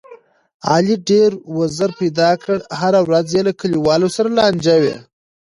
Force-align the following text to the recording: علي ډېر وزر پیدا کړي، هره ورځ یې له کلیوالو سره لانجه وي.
علي 0.73 0.95
ډېر 1.09 1.29
وزر 1.57 1.89
پیدا 1.99 2.29
کړي، 2.43 2.59
هره 2.79 2.99
ورځ 3.07 3.27
یې 3.35 3.41
له 3.47 3.53
کلیوالو 3.61 4.07
سره 4.15 4.29
لانجه 4.37 4.75
وي. 4.83 4.95